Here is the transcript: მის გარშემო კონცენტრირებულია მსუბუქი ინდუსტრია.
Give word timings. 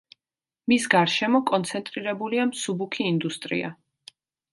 მის 0.71 0.85
გარშემო 0.93 1.41
კონცენტრირებულია 1.51 2.47
მსუბუქი 2.53 3.07
ინდუსტრია. 3.11 3.71